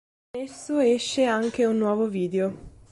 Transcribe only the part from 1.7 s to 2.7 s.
nuovo video.